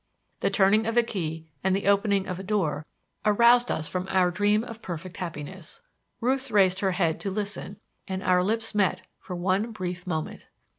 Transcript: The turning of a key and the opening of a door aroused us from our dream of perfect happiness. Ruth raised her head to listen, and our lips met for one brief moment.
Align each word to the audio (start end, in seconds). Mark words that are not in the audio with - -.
The 0.39 0.49
turning 0.49 0.87
of 0.87 0.97
a 0.97 1.03
key 1.03 1.45
and 1.63 1.75
the 1.75 1.85
opening 1.85 2.27
of 2.27 2.39
a 2.39 2.43
door 2.43 2.87
aroused 3.23 3.69
us 3.69 3.87
from 3.87 4.07
our 4.09 4.31
dream 4.31 4.63
of 4.63 4.81
perfect 4.81 5.17
happiness. 5.17 5.81
Ruth 6.19 6.49
raised 6.49 6.79
her 6.79 6.93
head 6.93 7.19
to 7.19 7.29
listen, 7.29 7.77
and 8.07 8.23
our 8.23 8.43
lips 8.43 8.73
met 8.73 9.03
for 9.19 9.35
one 9.35 9.69
brief 9.71 10.07
moment. 10.07 10.47